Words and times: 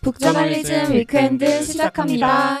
북저널리즘 0.00 0.92
위크엔드 0.92 1.62
시작합니다. 1.64 2.60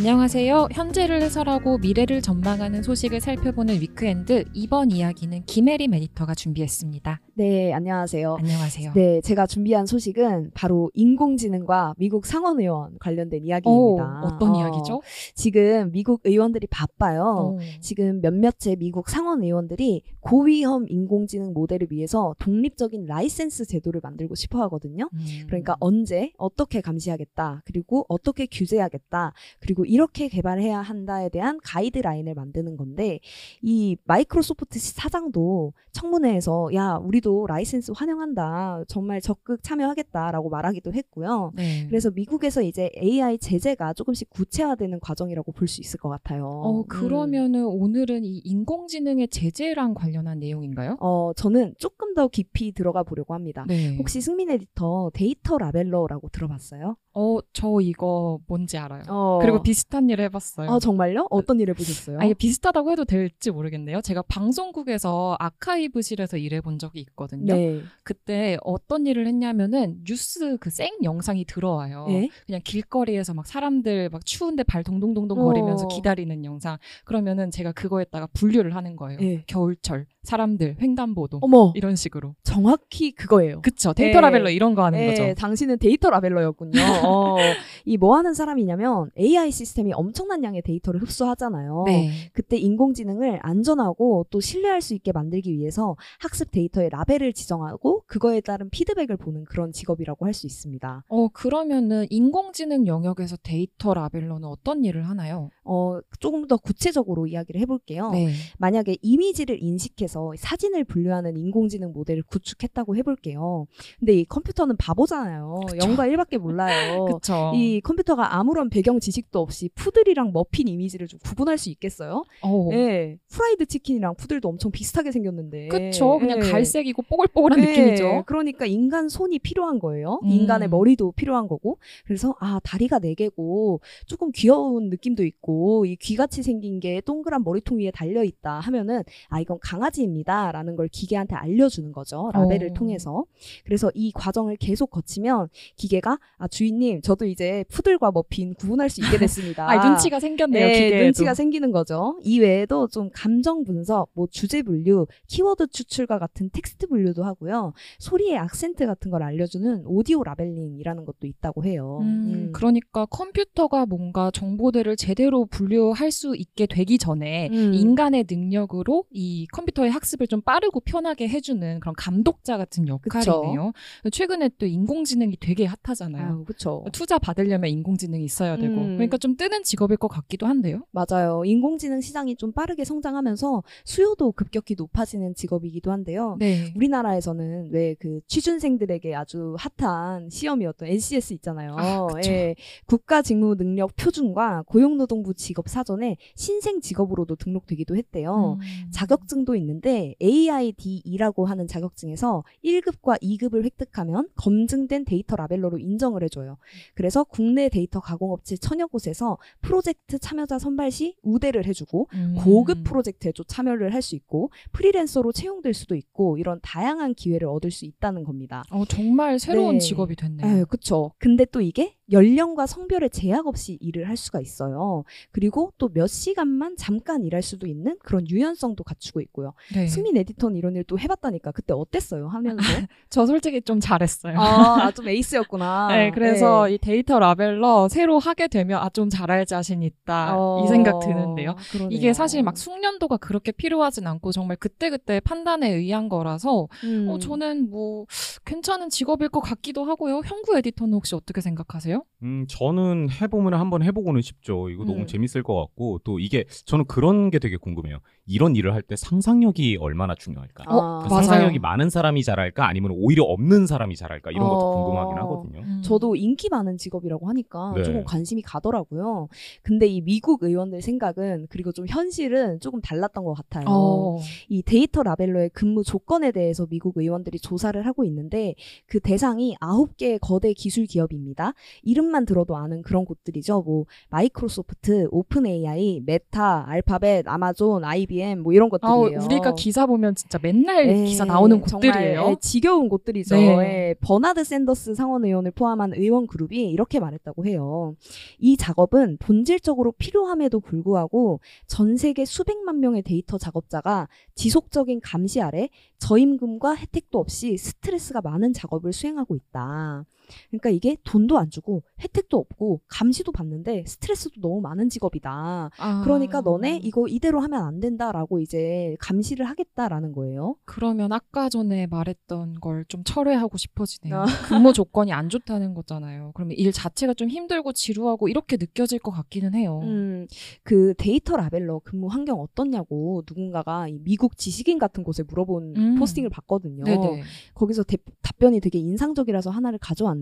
안녕하세요. 0.00 0.68
현재를 0.72 1.20
해설하고 1.20 1.76
미래를 1.76 2.22
전망하는 2.22 2.82
소식을 2.82 3.20
살펴보는 3.20 3.82
위크엔드 3.82 4.46
이번 4.54 4.90
이야기는 4.90 5.44
김혜림 5.44 5.92
에디터가 5.92 6.34
준비했습니다. 6.34 7.20
네, 7.34 7.72
안녕하세요. 7.74 8.36
안녕하세요. 8.38 8.92
네, 8.94 9.20
제가 9.20 9.46
준비한 9.46 9.84
소식은 9.84 10.52
바로 10.54 10.90
인공지능과 10.94 11.96
미국 11.98 12.24
상원의원 12.24 12.96
관련된 12.98 13.44
이야기입니다. 13.44 14.22
오, 14.22 14.26
어떤 14.26 14.54
어, 14.54 14.58
이야기죠? 14.58 15.02
지금 15.34 15.90
미국 15.92 16.22
의원들이 16.24 16.66
바빠요. 16.68 17.58
어. 17.58 17.58
지금 17.80 18.22
몇몇의 18.22 18.76
미국 18.78 19.10
상원 19.10 19.42
의원들이 19.42 20.02
고위험 20.20 20.86
인공지능 20.88 21.52
모델을 21.52 21.88
위해서 21.90 22.34
독립적인 22.38 23.04
라이센스 23.04 23.66
제도를 23.66 24.00
만들고 24.02 24.34
싶어 24.34 24.62
하거든요. 24.62 25.10
음. 25.12 25.18
그러니까 25.46 25.76
언제 25.78 26.32
어떻게 26.38 26.80
감시하겠다 26.80 27.62
그리고 27.66 28.06
어떻게 28.08 28.46
규제하겠다 28.46 29.34
그리고 29.60 29.89
이렇게 29.90 30.28
개발해야 30.28 30.80
한다에 30.80 31.28
대한 31.28 31.58
가이드라인을 31.64 32.34
만드는 32.34 32.76
건데 32.76 33.18
이 33.60 33.96
마이크로소프트 34.04 34.78
사장도 34.78 35.72
청문회에서 35.92 36.70
야 36.74 36.94
우리도 37.02 37.46
라이센스 37.48 37.92
환영한다 37.94 38.84
정말 38.86 39.20
적극 39.20 39.62
참여하겠다라고 39.64 40.48
말하기도 40.48 40.92
했고요. 40.92 41.52
네. 41.56 41.86
그래서 41.88 42.10
미국에서 42.10 42.62
이제 42.62 42.90
AI 43.02 43.38
제재가 43.38 43.94
조금씩 43.94 44.30
구체화되는 44.30 45.00
과정이라고 45.00 45.52
볼 45.52 45.70
수 45.70 45.80
있을 45.80 46.00
것 46.00 46.08
같아요. 46.08 46.46
어, 46.48 46.80
음. 46.80 46.84
그러면은 46.88 47.64
오늘은 47.64 48.24
이 48.24 48.38
인공지능의 48.44 49.28
제재랑 49.28 49.94
관련한 49.94 50.40
내용인가요? 50.40 50.96
어, 51.00 51.32
저는 51.36 51.74
조금 51.78 52.14
더 52.14 52.26
깊이 52.26 52.72
들어가 52.72 53.04
보려고 53.04 53.34
합니다. 53.34 53.64
네. 53.68 53.96
혹시 53.96 54.20
승민 54.20 54.50
에디터 54.50 55.10
데이터 55.14 55.58
라벨러라고 55.58 56.28
들어봤어요? 56.30 56.96
어, 57.12 57.38
저 57.52 57.78
이거 57.82 58.38
뭔지 58.46 58.78
알아요. 58.78 59.02
어. 59.08 59.38
그리고 59.42 59.62
비슷한 59.62 60.08
일을 60.08 60.24
해봤어요. 60.26 60.70
아 60.70 60.78
정말요? 60.78 61.26
어떤 61.30 61.58
일을 61.60 61.74
보셨어요? 61.74 62.18
아, 62.20 62.24
이게 62.24 62.34
비슷하다고 62.34 62.92
해도 62.92 63.04
될지 63.04 63.50
모르겠네요. 63.50 64.00
제가 64.00 64.22
방송국에서 64.22 65.36
아카이브실에서 65.40 66.36
일해본 66.36 66.78
적이 66.78 67.00
있거든요. 67.00 67.54
네. 67.54 67.80
그때 68.04 68.56
어떤 68.62 69.06
일을 69.06 69.26
했냐면은 69.26 69.98
뉴스 70.04 70.56
그 70.58 70.70
생 70.70 70.88
영상이 71.02 71.44
들어와요. 71.46 72.06
예? 72.10 72.28
그냥 72.46 72.60
길거리에서 72.64 73.34
막 73.34 73.44
사람들 73.44 74.08
막 74.10 74.24
추운데 74.24 74.62
발 74.62 74.84
동동동동 74.84 75.36
거리면서 75.36 75.86
어. 75.86 75.88
기다리는 75.88 76.44
영상. 76.44 76.78
그러면은 77.04 77.50
제가 77.50 77.72
그거에다가 77.72 78.28
분류를 78.32 78.76
하는 78.76 78.94
거예요. 78.94 79.18
예. 79.20 79.42
겨울철, 79.48 80.06
사람들, 80.22 80.76
횡단보도 80.80 81.40
어머, 81.42 81.72
이런 81.74 81.96
식으로. 81.96 82.36
정확히 82.44 83.10
그거예요. 83.12 83.60
그쵸. 83.62 83.92
데이터 83.92 84.18
예. 84.18 84.20
labeler 84.20 84.50
이런 84.50 84.74
거 84.76 84.84
하는 84.84 84.98
네, 85.00 85.08
거죠. 85.08 85.34
당신은 85.34 85.78
데이터 85.80 86.08
labeler였군요. 86.10 86.70
어, 87.04 87.36
이 87.86 87.96
뭐 88.00 88.16
하는 88.16 88.34
사람이냐면 88.34 89.10
AI 89.18 89.50
시스템이 89.50 89.92
엄청난 89.92 90.42
양의 90.44 90.62
데이터를 90.62 91.02
흡수하잖아요. 91.02 91.84
네. 91.86 92.10
그때 92.32 92.56
인공지능을 92.56 93.40
안전하고 93.42 94.26
또 94.30 94.40
신뢰할 94.40 94.80
수 94.80 94.94
있게 94.94 95.12
만들기 95.12 95.52
위해서 95.56 95.96
학습 96.18 96.50
데이터의 96.50 96.88
라벨을 96.90 97.32
지정하고 97.32 98.02
그거에 98.06 98.40
따른 98.40 98.70
피드백을 98.70 99.16
보는 99.16 99.44
그런 99.44 99.72
직업이라고 99.72 100.24
할 100.26 100.30
수 100.34 100.46
있습니다. 100.46 101.04
어, 101.08 101.28
그러면은 101.28 102.06
인공지능 102.08 102.86
영역에서 102.86 103.36
데이터 103.42 103.92
labeler는 103.94 104.44
어떤 104.48 104.84
일을 104.84 105.08
하나요? 105.08 105.50
어, 105.64 105.98
조금 106.20 106.46
더 106.46 106.56
구체적으로 106.56 107.26
이야기를 107.26 107.60
해볼게요. 107.62 108.10
네. 108.12 108.32
만약에 108.58 108.96
이미지를 109.02 109.62
인식해서 109.62 110.32
사진을 110.38 110.84
분류하는 110.84 111.36
인공지능 111.36 111.92
모델을 111.92 112.22
구축했다고 112.22 112.96
해볼게요. 112.96 113.66
근데 113.98 114.14
이 114.14 114.24
컴퓨터는 114.24 114.76
바보잖아요. 114.76 115.60
0과 115.74 116.08
1밖에 116.12 116.38
몰라요. 116.38 116.89
그쵸. 117.06 117.52
이 117.54 117.80
컴퓨터가 117.80 118.36
아무런 118.36 118.70
배경 118.70 119.00
지식도 119.00 119.38
없이 119.40 119.70
푸들이랑 119.74 120.32
머핀 120.32 120.68
이미지를 120.68 121.06
좀 121.06 121.20
구분할 121.24 121.58
수 121.58 121.70
있겠어요? 121.70 122.24
어. 122.42 122.68
예. 122.72 123.18
프라이드 123.28 123.66
치킨이랑 123.66 124.16
푸들도 124.16 124.48
엄청 124.48 124.70
비슷하게 124.70 125.12
생겼는데. 125.12 125.68
그쵸. 125.68 126.18
그냥 126.18 126.38
예. 126.44 126.50
갈색이고 126.50 127.02
뽀글뽀글한 127.02 127.60
예, 127.60 127.66
느낌이죠. 127.66 128.24
그러니까 128.26 128.66
인간 128.66 129.08
손이 129.08 129.38
필요한 129.38 129.78
거예요. 129.78 130.20
음. 130.24 130.28
인간의 130.28 130.68
머리도 130.68 131.12
필요한 131.12 131.48
거고. 131.48 131.78
그래서 132.04 132.34
아 132.40 132.60
다리가 132.64 132.98
네 132.98 133.14
개고 133.14 133.80
조금 134.06 134.30
귀여운 134.32 134.88
느낌도 134.90 135.24
있고 135.24 135.86
이 135.86 135.96
귀같이 135.96 136.42
생긴 136.42 136.80
게 136.80 137.00
동그란 137.00 137.44
머리통 137.44 137.78
위에 137.78 137.90
달려 137.90 138.24
있다 138.24 138.60
하면은 138.60 139.02
아 139.28 139.40
이건 139.40 139.58
강아지입니다라는 139.60 140.76
걸 140.76 140.88
기계한테 140.88 141.34
알려 141.36 141.68
주는 141.68 141.92
거죠. 141.92 142.30
라벨을 142.34 142.70
어. 142.70 142.74
통해서. 142.74 143.24
그래서 143.64 143.90
이 143.94 144.12
과정을 144.12 144.56
계속 144.56 144.90
거치면 144.90 145.48
기계가 145.76 146.18
아 146.38 146.48
주인 146.48 146.79
님 146.80 147.00
저도 147.02 147.26
이제 147.26 147.64
푸들과 147.68 148.10
머핀 148.10 148.54
구분할 148.54 148.88
수 148.88 149.00
있게 149.02 149.18
됐습니다. 149.18 149.68
아, 149.70 149.88
눈치가 149.88 150.18
생겼네요, 150.18 150.66
네, 150.66 150.72
기계에도. 150.72 151.04
눈치가 151.04 151.34
생기는 151.34 151.70
거죠. 151.70 152.18
이 152.22 152.40
외에도 152.40 152.88
좀 152.88 153.10
감정 153.12 153.64
분석, 153.64 154.08
뭐 154.14 154.26
주제 154.30 154.62
분류, 154.62 155.06
키워드 155.28 155.68
추출과 155.68 156.18
같은 156.18 156.50
텍스트 156.50 156.86
분류도 156.86 157.22
하고요. 157.22 157.74
소리의 157.98 158.38
악센트 158.38 158.86
같은 158.86 159.10
걸 159.10 159.22
알려주는 159.22 159.84
오디오 159.86 160.24
labeling이라는 160.24 161.04
것도 161.04 161.26
있다고 161.26 161.64
해요. 161.64 161.98
음, 162.00 162.06
음. 162.06 162.52
그러니까 162.52 163.06
컴퓨터가 163.06 163.86
뭔가 163.86 164.30
정보들을 164.30 164.96
제대로 164.96 165.44
분류할 165.46 166.10
수 166.10 166.34
있게 166.34 166.66
되기 166.66 166.96
전에 166.98 167.48
음. 167.52 167.74
인간의 167.74 168.24
능력으로 168.28 169.04
이 169.10 169.46
컴퓨터의 169.52 169.90
학습을 169.90 170.26
좀 170.26 170.40
빠르고 170.40 170.80
편하게 170.80 171.28
해주는 171.28 171.80
그런 171.80 171.94
감독자 171.96 172.56
같은 172.56 172.88
역할이네요. 172.88 173.72
최근에 174.10 174.50
또 174.58 174.66
인공지능이 174.66 175.36
되게 175.40 175.66
핫하잖아요. 175.66 176.26
아유, 176.26 176.44
그쵸. 176.78 176.90
투자 176.90 177.18
받으려면 177.18 177.70
인공지능이 177.70 178.24
있어야 178.24 178.56
되고 178.56 178.74
음. 178.74 178.94
그러니까 178.96 179.18
좀 179.18 179.36
뜨는 179.36 179.62
직업일 179.62 179.98
것 179.98 180.08
같기도 180.08 180.46
한데요. 180.46 180.82
맞아요. 180.90 181.42
인공지능 181.44 182.00
시장이 182.00 182.36
좀 182.36 182.52
빠르게 182.52 182.84
성장하면서 182.84 183.62
수요도 183.84 184.32
급격히 184.32 184.74
높아지는 184.76 185.34
직업이기도 185.34 185.92
한데요. 185.92 186.36
네. 186.40 186.72
우리나라에서는 186.74 187.70
왜 187.72 187.90
그 188.00 188.20
취준생들에게 188.26 189.14
아주 189.14 189.56
핫한 189.78 190.30
시험이었던 190.30 190.88
NCS 190.88 191.34
있잖아요. 191.34 191.74
아. 191.76 192.06
예, 192.24 192.54
국가 192.86 193.20
직무 193.22 193.56
능력 193.56 193.94
표준과 193.96 194.64
고용노동부 194.66 195.34
직업 195.34 195.68
사전에 195.68 196.16
신생 196.34 196.80
직업으로도 196.80 197.36
등록되기도 197.36 197.96
했대요. 197.96 198.58
음. 198.60 198.90
자격증도 198.90 199.54
있는데 199.56 200.14
AIDE라고 200.22 201.46
하는 201.46 201.66
자격증에서 201.66 202.44
1급과 202.64 203.20
2급을 203.22 203.64
획득하면 203.64 204.28
검증된 204.36 205.04
데이터 205.04 205.36
labeler로 205.36 205.78
인정을 205.78 206.22
해줘요. 206.22 206.56
그래서 206.94 207.24
국내 207.24 207.68
데이터 207.68 208.00
가공업체 208.00 208.56
천여 208.56 208.88
곳에서 208.88 209.38
프로젝트 209.60 210.18
참여자 210.18 210.58
선발 210.58 210.90
시 210.90 211.16
우대를 211.22 211.66
해주고 211.66 212.08
음. 212.12 212.34
고급 212.36 212.84
프로젝트에도 212.84 213.44
참여를 213.44 213.94
할 213.94 214.00
수 214.00 214.16
있고 214.16 214.50
프리랜서로 214.72 215.32
채용될 215.32 215.74
수도 215.74 215.94
있고 215.94 216.38
이런 216.38 216.58
다양한 216.62 217.14
기회를 217.14 217.48
얻을 217.48 217.70
수 217.70 217.84
있다는 217.84 218.24
겁니다. 218.24 218.62
어, 218.70 218.84
정말 218.86 219.38
새로운 219.38 219.74
네. 219.74 219.78
직업이 219.78 220.16
됐네요. 220.16 220.60
에 220.60 220.64
그쵸. 220.64 221.12
근데 221.18 221.44
또 221.44 221.60
이게 221.60 221.96
연령과 222.12 222.66
성별의 222.66 223.10
제약 223.10 223.46
없이 223.46 223.78
일을 223.80 224.08
할 224.08 224.16
수가 224.16 224.40
있어요. 224.40 225.04
그리고 225.32 225.72
또 225.78 225.88
몇 225.92 226.06
시간만 226.06 226.76
잠깐 226.76 227.24
일할 227.24 227.42
수도 227.42 227.66
있는 227.66 227.96
그런 228.02 228.28
유연성도 228.28 228.84
갖추고 228.84 229.20
있고요. 229.22 229.54
네. 229.74 229.86
승민 229.86 230.16
에디터는 230.16 230.56
이런 230.56 230.76
일 230.76 230.84
또 230.86 230.98
해봤다니까 230.98 231.52
그때 231.52 231.72
어땠어요 231.74 232.28
하면서? 232.28 232.56
저 233.10 233.26
솔직히 233.26 233.60
좀 233.60 233.80
잘했어요. 233.80 234.38
아, 234.40 234.84
아, 234.86 234.90
좀 234.92 235.08
에이스였구나. 235.08 235.88
네, 235.92 236.10
그래서 236.10 236.66
네. 236.66 236.74
이 236.74 236.78
데이터 236.78 237.18
라벨러 237.18 237.88
새로 237.88 238.18
하게 238.18 238.48
되면 238.48 238.80
아 238.80 238.88
좀 238.90 239.08
잘할 239.08 239.46
자신 239.46 239.82
있다 239.82 240.36
어, 240.36 240.64
이 240.64 240.68
생각 240.68 240.98
드는데요. 241.00 241.54
그러네요. 241.70 241.96
이게 241.96 242.12
사실 242.12 242.42
막 242.42 242.56
숙련도가 242.58 243.18
그렇게 243.18 243.52
필요하진 243.52 244.06
않고 244.06 244.32
정말 244.32 244.56
그때그때 244.56 245.20
판단에 245.20 245.70
의한 245.70 246.08
거라서 246.08 246.66
음. 246.84 247.06
어, 247.08 247.18
저는 247.18 247.70
뭐 247.70 248.06
괜찮은 248.44 248.88
직업일 248.90 249.28
것 249.28 249.40
같기도 249.40 249.84
하고요. 249.84 250.22
형구 250.24 250.56
에디터는 250.58 250.94
혹시 250.94 251.14
어떻게 251.14 251.40
생각하세요? 251.40 251.99
음, 252.22 252.44
저는 252.48 253.08
해보면 253.10 253.54
한번 253.54 253.82
해보고는 253.82 254.20
싶죠. 254.20 254.68
이거 254.68 254.82
음. 254.82 254.86
너무 254.86 255.06
재밌을 255.06 255.42
것 255.42 255.54
같고, 255.58 256.00
또 256.04 256.18
이게, 256.18 256.44
저는 256.66 256.84
그런 256.86 257.30
게 257.30 257.38
되게 257.38 257.56
궁금해요. 257.56 257.98
이런 258.26 258.54
일을 258.56 258.74
할 258.74 258.82
때 258.82 258.94
상상력이 258.96 259.78
얼마나 259.80 260.14
중요할까? 260.14 260.64
아, 260.66 261.00
그 261.02 261.08
맞아요. 261.08 261.08
상상력이 261.08 261.58
많은 261.60 261.90
사람이 261.90 262.22
잘할까? 262.24 262.66
아니면 262.68 262.92
오히려 262.94 263.24
없는 263.24 263.66
사람이 263.66 263.96
잘할까? 263.96 264.30
이런 264.30 264.48
것도 264.48 264.66
어. 264.66 264.74
궁금하긴 264.74 265.16
하거든요. 265.18 265.60
음. 265.60 265.80
저도 265.82 266.16
인기 266.16 266.48
많은 266.50 266.76
직업이라고 266.76 267.28
하니까 267.28 267.72
네. 267.76 267.82
조금 267.82 268.04
관심이 268.04 268.42
가더라고요. 268.42 269.28
근데 269.62 269.86
이 269.86 270.00
미국 270.00 270.42
의원들 270.42 270.82
생각은 270.82 271.46
그리고 271.50 271.72
좀 271.72 271.86
현실은 271.88 272.60
조금 272.60 272.80
달랐던 272.80 273.24
것 273.24 273.34
같아요. 273.34 273.64
어. 273.68 274.18
이 274.48 274.62
데이터 274.62 275.02
라벨러의 275.02 275.50
근무 275.50 275.82
조건에 275.84 276.32
대해서 276.32 276.66
미국 276.66 276.96
의원들이 276.98 277.38
조사를 277.38 277.84
하고 277.86 278.04
있는데 278.04 278.54
그 278.86 279.00
대상이 279.00 279.56
아홉 279.60 279.96
개의 279.96 280.18
거대 280.20 280.52
기술 280.52 280.86
기업입니다. 280.86 281.54
이름만 281.82 282.26
들어도 282.26 282.56
아는 282.56 282.82
그런 282.82 283.04
곳들이죠. 283.04 283.62
뭐 283.62 283.86
마이크로소프트, 284.10 285.08
오픈 285.10 285.46
AI, 285.46 286.00
메타, 286.04 286.66
알파벳, 286.68 287.26
아마존, 287.28 287.84
IBM 287.84 288.40
뭐 288.40 288.52
이런 288.52 288.70
아, 288.72 288.78
것들이에요. 288.78 289.20
우리가 289.24 289.54
기사 289.54 289.86
보면 289.86 290.14
진짜 290.14 290.38
맨날 290.42 290.88
예, 290.88 291.04
기사 291.04 291.24
나오는 291.24 291.60
곳들이에요. 291.60 292.26
예, 292.30 292.36
지겨운 292.40 292.88
곳들이죠. 292.88 293.34
네. 293.36 293.90
예, 293.90 293.94
버나드 294.00 294.44
샌더스 294.44 294.94
상원 294.94 295.24
의원을 295.24 295.50
포함한 295.52 295.94
의원 295.94 296.26
그룹이 296.26 296.70
이렇게 296.70 297.00
말했다고 297.00 297.46
해요. 297.46 297.94
이 298.38 298.56
작업은 298.56 299.18
본질적으로 299.18 299.92
필요함에도 299.92 300.60
불구하고 300.60 301.40
전 301.66 301.96
세계 301.96 302.24
수백만 302.24 302.80
명의 302.80 303.02
데이터 303.02 303.38
작업자가 303.38 304.08
지속적인 304.34 305.00
감시 305.02 305.40
아래 305.40 305.68
저임금과 305.98 306.76
혜택도 306.76 307.18
없이 307.18 307.56
스트레스가 307.56 308.20
많은 308.20 308.52
작업을 308.52 308.92
수행하고 308.92 309.36
있다. 309.36 310.04
그러니까 310.50 310.70
이게 310.70 310.96
돈도 311.04 311.38
안 311.38 311.50
주고 311.50 311.82
혜택도 312.00 312.38
없고 312.38 312.80
감시도 312.88 313.32
받는데 313.32 313.84
스트레스도 313.86 314.40
너무 314.40 314.60
많은 314.60 314.88
직업이다. 314.88 315.70
아, 315.76 316.00
그러니까 316.04 316.40
너네 316.40 316.80
이거 316.82 317.06
이대로 317.08 317.40
하면 317.40 317.62
안 317.62 317.80
된다라고 317.80 318.40
이제 318.40 318.96
감시를 319.00 319.46
하겠다라는 319.46 320.12
거예요. 320.12 320.56
그러면 320.64 321.12
아까 321.12 321.48
전에 321.48 321.86
말했던 321.86 322.60
걸 322.60 322.80
좀 322.88 323.04
철회하고 323.04 323.56
싶어지네요. 323.58 324.20
아. 324.22 324.24
근무 324.48 324.72
조건이 324.72 325.12
안 325.12 325.28
좋다는 325.28 325.74
거잖아요. 325.74 326.32
그러면 326.34 326.56
일 326.56 326.72
자체가 326.72 327.14
좀 327.14 327.28
힘들고 327.28 327.72
지루하고 327.72 328.28
이렇게 328.28 328.56
느껴질 328.56 328.98
것 328.98 329.10
같기는 329.10 329.54
해요. 329.54 329.80
음, 329.84 330.26
그 330.64 330.94
데이터 330.96 331.36
labeler 331.36 331.80
근무 331.84 332.08
환경 332.08 332.40
어떻냐고 332.40 333.22
누군가가 333.28 333.86
이 333.88 333.98
미국 334.02 334.36
지식인 334.36 334.78
같은 334.78 335.04
곳에 335.04 335.22
물어본 335.22 335.74
음. 335.76 335.94
posting을 335.96 336.30
봤거든요. 336.30 336.84
네네. 336.84 337.22
거기서 337.54 337.82
대- 337.84 337.98
답변이 338.22 338.60
되게 338.60 338.78
인상적이라서 338.78 339.50
하나를 339.50 339.78
가져왔는데 339.78 340.19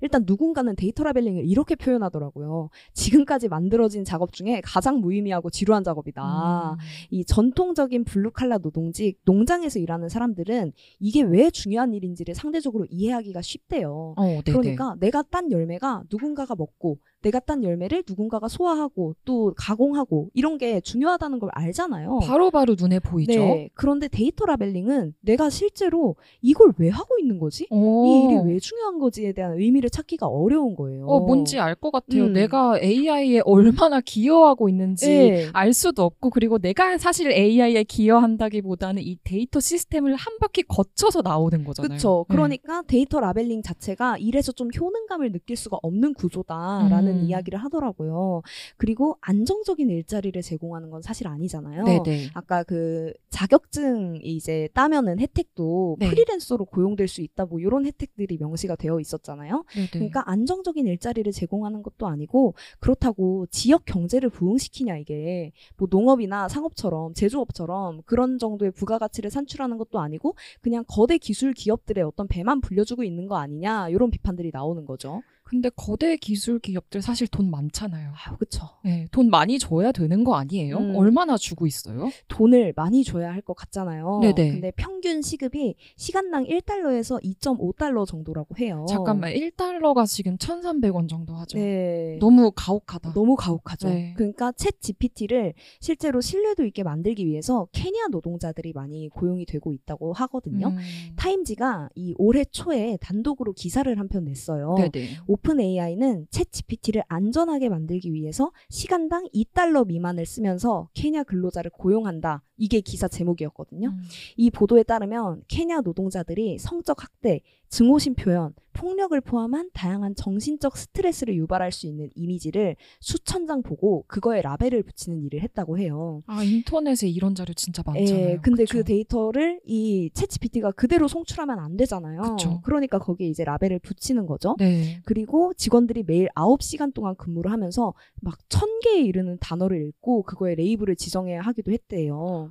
일단 0.00 0.24
누군가는 0.26 0.74
데이터 0.76 1.04
labeling을 1.04 1.44
이렇게 1.46 1.74
표현하더라고요. 1.74 2.70
지금까지 2.92 3.48
만들어진 3.48 4.04
작업 4.04 4.32
중에 4.32 4.60
가장 4.64 5.00
무의미하고 5.00 5.50
지루한 5.50 5.84
작업이다. 5.84 6.72
음. 6.72 6.76
이 7.10 7.24
전통적인 7.24 8.04
블루 8.04 8.30
칼라 8.32 8.58
노동직 8.58 9.18
농장에서 9.24 9.78
일하는 9.78 10.08
사람들은 10.08 10.72
이게 11.00 11.22
왜 11.22 11.50
중요한 11.50 11.94
일인지를 11.94 12.34
상대적으로 12.34 12.86
이해하기가 12.90 13.42
쉽대요. 13.42 14.14
어. 14.16 14.40
그러니까 14.44 14.96
내가 15.00 15.22
딴 15.22 15.50
열매가 15.50 16.04
누군가가 16.10 16.54
먹고 16.54 16.98
내가 17.26 17.40
딴 17.40 17.64
열매를 17.64 18.04
누군가가 18.08 18.46
소화하고 18.46 19.14
또 19.24 19.52
가공하고 19.56 20.30
이런 20.32 20.58
게 20.58 20.80
중요하다는 20.80 21.40
걸 21.40 21.50
알잖아요. 21.52 22.20
바로바로 22.22 22.76
눈에 22.78 23.00
보이죠. 23.00 23.32
네. 23.32 23.68
그런데 23.74 24.06
데이터 24.06 24.46
labeling은 24.46 25.14
내가 25.22 25.50
실제로 25.50 26.14
이걸 26.40 26.72
왜 26.78 26.88
하고 26.88 27.18
있는 27.18 27.40
거지? 27.40 27.66
어. 27.70 28.04
이 28.06 28.24
일이 28.24 28.52
왜 28.52 28.58
중요한 28.60 29.00
거지에 29.00 29.32
대한 29.32 29.58
의미를 29.58 29.90
찾기가 29.90 30.26
어려운 30.28 30.76
거예요. 30.76 31.06
어, 31.06 31.18
뭔지 31.20 31.58
알 31.58 31.74
것 31.76 31.90
같아요. 31.90 32.24
음. 32.24 32.32
내가 32.32 32.78
AI에 32.80 33.42
얼마나 33.44 34.00
기여하고 34.00 34.68
있는지 34.70 35.06
네. 35.08 35.46
알 35.52 35.74
수도 35.74 36.04
없고, 36.04 36.30
그리고 36.30 36.58
내가 36.58 36.96
사실 36.96 37.30
AI에 37.30 37.82
기여한다기보다는 37.84 39.02
이 39.02 39.18
데이터 39.24 39.60
시스템을 39.60 40.14
한 40.14 40.38
바퀴 40.40 40.62
거쳐서 40.62 41.20
나오는 41.22 41.64
거잖아요. 41.64 41.88
그렇죠. 41.88 42.24
네. 42.28 42.34
그러니까 42.34 42.82
데이터 42.86 43.20
labeling 43.20 43.62
자체가 43.62 44.16
일에서 44.18 44.52
좀 44.52 44.70
효능감을 44.78 45.32
느낄 45.32 45.56
수가 45.56 45.78
없는 45.82 46.14
구조다라는 46.14 47.12
음. 47.12 47.15
이야기를 47.24 47.58
하더라고요. 47.58 48.42
그리고 48.76 49.16
안정적인 49.20 49.88
일자리를 49.90 50.40
제공하는 50.42 50.90
건 50.90 51.02
사실 51.02 51.26
아니잖아요. 51.26 51.84
네네. 51.84 52.30
아까 52.34 52.62
그 52.62 53.12
자격증 53.30 54.20
이제 54.22 54.68
따면은 54.74 55.18
혜택도 55.18 55.96
네. 55.98 56.08
프리랜서로 56.08 56.64
고용될 56.64 57.08
수 57.08 57.20
있다 57.20 57.46
뭐 57.46 57.60
이런 57.60 57.86
혜택들이 57.86 58.36
명시가 58.38 58.76
되어 58.76 59.00
있었잖아요. 59.00 59.64
네네. 59.74 59.88
그러니까 59.92 60.22
안정적인 60.30 60.86
일자리를 60.86 61.30
제공하는 61.32 61.82
것도 61.82 62.06
아니고 62.06 62.54
그렇다고 62.80 63.46
지역 63.50 63.84
경제를 63.84 64.30
부흥시키냐 64.30 64.96
이게 64.98 65.52
뭐 65.76 65.88
농업이나 65.90 66.48
상업처럼 66.48 67.14
제조업처럼 67.14 68.02
그런 68.04 68.38
정도의 68.38 68.72
부가가치를 68.72 69.30
산출하는 69.30 69.78
것도 69.78 70.00
아니고 70.00 70.34
그냥 70.60 70.84
거대 70.86 71.18
기술 71.18 71.52
기업들의 71.52 72.02
어떤 72.04 72.28
배만 72.28 72.60
불려주고 72.60 73.04
있는 73.04 73.26
거 73.26 73.36
아니냐 73.36 73.88
이런 73.90 74.10
비판들이 74.10 74.50
나오는 74.52 74.84
거죠. 74.84 75.22
근데 75.48 75.70
거대 75.76 76.16
기술 76.16 76.58
기업들 76.58 77.00
사실 77.02 77.28
돈 77.28 77.52
많잖아요. 77.52 78.10
아, 78.10 78.34
그렇죠. 78.36 78.66
네, 78.84 79.06
돈 79.12 79.30
많이 79.30 79.60
줘야 79.60 79.92
되는 79.92 80.24
거 80.24 80.34
아니에요? 80.34 80.76
음. 80.78 80.96
얼마나 80.96 81.36
주고 81.36 81.68
있어요? 81.68 82.10
돈을 82.26 82.72
많이 82.74 83.04
줘야 83.04 83.32
할 83.32 83.42
것 83.46 83.54
같잖아요. 83.54 84.18
네네. 84.22 84.50
근데 84.50 84.72
평균 84.76 85.22
시급이 85.22 85.76
시간당 85.96 86.46
1달러에서 86.46 87.22
2.5달러 87.22 88.04
정도라고 88.04 88.56
해요. 88.58 88.86
잠깐만, 88.88 89.32
1달러가 89.34 90.04
지금 90.04 90.36
1,300원 90.36 91.08
정도 91.08 91.34
하죠. 91.36 91.58
네. 91.58 92.18
너무 92.20 92.50
가혹하다. 92.50 93.12
너무 93.12 93.36
가혹하죠. 93.36 93.88
네. 93.88 94.14
그러니까 94.16 94.50
챗 94.50 94.80
GPT를 94.80 95.54
실제로 95.78 96.20
신뢰도 96.20 96.64
있게 96.66 96.82
만들기 96.82 97.24
위해서 97.24 97.68
케냐 97.70 98.08
노동자들이 98.10 98.72
많이 98.72 99.08
고용이 99.10 99.46
되고 99.46 99.72
있다고 99.72 100.12
하거든요. 100.12 100.68
음. 100.70 100.78
타임지가 101.14 101.90
이 101.94 102.14
올해 102.18 102.44
초에 102.44 102.98
단독으로 103.00 103.52
기사를 103.52 103.96
한 103.96 104.08
편 104.08 104.24
냈어요. 104.24 104.74
네네. 104.76 105.18
오픈 105.36 105.60
AI는 105.60 106.28
챗 106.30 106.50
GPT를 106.50 107.02
안전하게 107.08 107.68
만들기 107.68 108.14
위해서 108.14 108.52
시간당 108.70 109.28
2달러 109.34 109.86
미만을 109.86 110.24
쓰면서 110.24 110.88
케냐 110.94 111.24
근로자를 111.24 111.70
고용한다. 111.72 112.42
이게 112.56 112.80
기사 112.80 113.08
제목이었거든요. 113.08 113.88
음. 113.88 114.02
이 114.36 114.50
보도에 114.50 114.82
따르면 114.82 115.42
케냐 115.48 115.80
노동자들이 115.80 116.58
성적 116.58 117.02
학대, 117.02 117.40
증오심 117.68 118.14
표현, 118.14 118.54
폭력을 118.72 119.18
포함한 119.22 119.70
다양한 119.72 120.14
정신적 120.14 120.76
스트레스를 120.76 121.34
유발할 121.36 121.72
수 121.72 121.86
있는 121.86 122.10
이미지를 122.14 122.76
수천 123.00 123.46
장 123.46 123.62
보고 123.62 124.04
그거에 124.06 124.42
라벨을 124.42 124.82
붙이는 124.82 125.22
일을 125.22 125.40
했다고 125.42 125.78
해요. 125.78 126.22
아, 126.26 126.42
인터넷에 126.44 127.08
이런 127.08 127.34
자료 127.34 127.54
진짜 127.54 127.82
많잖아요. 127.84 128.28
예, 128.30 128.38
근데 128.42 128.64
그쵸? 128.64 128.78
그 128.78 128.84
데이터를 128.84 129.60
이 129.64 130.10
챗GPT가 130.14 130.76
그대로 130.76 131.08
송출하면 131.08 131.58
안 131.58 131.76
되잖아요. 131.76 132.20
그쵸. 132.22 132.60
그러니까 132.62 132.98
거기에 132.98 133.28
이제 133.28 133.44
라벨을 133.44 133.78
붙이는 133.80 134.26
거죠. 134.26 134.54
네. 134.58 135.00
그리고 135.04 135.52
직원들이 135.54 136.04
매일 136.06 136.28
9시간 136.34 136.92
동안 136.94 137.14
근무를 137.16 137.50
하면서 137.50 137.94
막 138.20 138.36
천 138.48 138.68
개에 138.80 139.00
이르는 139.02 139.38
단어를 139.40 139.86
읽고 139.88 140.22
그거에 140.22 140.54
레이블을 140.54 140.96
지정해야 140.96 141.40
하기도 141.40 141.72
했대요. 141.72 142.45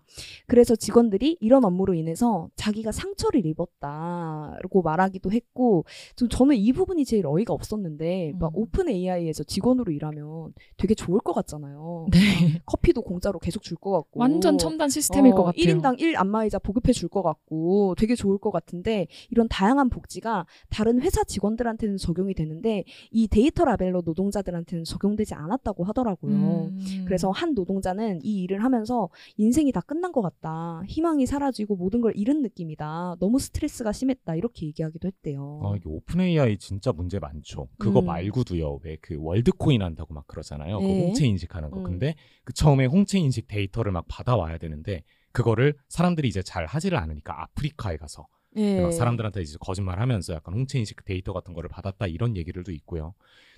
그래서 0.48 0.76
직원들이 0.76 1.38
이런 1.40 1.64
업무로 1.66 1.94
인해서 1.94 2.50
자기가 2.56 2.92
상처를 2.92 3.46
입었다고 3.46 4.82
말하기도 4.82 5.32
했고 5.32 5.86
좀 6.16 6.30
저는 6.30 6.56
이 6.56 6.72
부분이 6.74 7.06
제일 7.06 7.26
어이가 7.28 7.54
없었는데 7.54 8.34
막 8.40 8.48
음. 8.56 8.62
오픈 8.62 8.90
AI에서 8.90 9.44
직원으로 9.44 9.92
일하면 9.92 10.54
되게 10.78 10.94
좋을 10.96 11.20
것 11.20 11.34
같잖아요. 11.34 12.08
네. 12.12 12.62
커피도 12.66 13.02
공짜로 13.02 13.40
계속 13.40 13.62
줄 13.64 13.76
것 13.76 13.92
같고 13.92 14.20
완전 14.22 14.58
첨단 14.58 14.88
시스템일 14.90 15.34
어, 15.34 15.36
것 15.36 15.44
같아요. 15.44 15.62
1인당 15.66 16.00
1 16.00 16.16
안마의자 16.18 16.60
보급해 16.60 16.94
줄 16.94 17.10
것 17.10 17.22
같고 17.22 17.94
되게 17.98 18.16
좋을 18.16 18.38
것 18.40 18.52
같은데 18.52 19.08
이런 19.30 19.48
다양한 19.48 19.90
복지가 19.90 20.46
다른 20.70 21.02
회사 21.02 21.24
직원들한테는 21.24 21.98
적용이 21.98 22.34
되는데 22.34 22.84
이 23.12 23.28
데이터 23.28 23.64
labeler 23.66 24.02
노동자들한테는 24.06 24.86
적용되지 24.86 25.34
않았다고 25.36 25.84
하더라고요. 25.84 26.34
음. 26.72 27.04
그래서 27.06 27.30
한 27.32 27.54
노동자는 27.54 28.22
이 28.24 28.44
일을 28.44 28.64
하면서 28.64 29.10
인생이 29.38 29.72
다 29.72 29.82
끝난 29.86 30.12
것 30.12 30.22
같다. 30.22 30.82
희망이 30.88 31.26
사라지고 31.26 31.76
모든 31.76 32.02
걸 32.02 32.14
잃은 32.16 32.42
느낌이다. 32.42 33.18
너무 33.20 33.40
스트레스가 33.40 33.92
심했다. 33.92 34.36
이렇게 34.36 34.66
얘기하기도 34.68 35.08
했대요. 35.08 35.62
아, 35.64 35.76
이게 35.76 35.84
오픈 35.88 36.22
AI 36.22 36.58
진짜 36.58 36.92
문제 36.92 37.20
많죠. 37.20 37.68
그거 37.78 38.00
음. 38.00 38.06
말고도요. 38.06 38.80
왜 38.84 38.98
그 39.02 39.18
월드코인 39.20 39.82
한다고 39.82 40.14
막 40.14 40.26
그러잖아요. 40.28 40.80
그 40.80 40.86
네. 40.86 41.06
홍채 41.06 41.28
인식하는 41.28 41.70
거. 41.70 41.80
음. 41.80 41.84
근데 41.84 42.16
그 42.44 42.54
처음에 42.54 42.86
홍채 42.86 43.20
인식 43.20 43.48
데이터를 43.48 43.92
막 43.92 44.06
받아와야 44.08 44.58
되는데 44.58 45.04
그거를 45.32 45.76
사람들이 45.90 46.28
이제 46.28 46.42
잘 46.42 46.66
하지를 46.66 46.98
않으니까 46.98 47.44
아프리카에 47.44 47.98
가서 47.98 48.26
예. 48.56 48.82
막 48.82 48.92
사람들한테 48.94 49.42
이제 49.42 49.58
거짓말하면서 49.60 50.34
약간 50.34 50.54
홍채 50.56 50.80
인식 50.80 51.04
데이터 51.04 51.34
같은 51.34 51.54
거를 51.54 51.70
받았다 51.70 52.08
이런 52.08 52.38
얘기들도 52.38 52.72
있고요. 52.72 53.14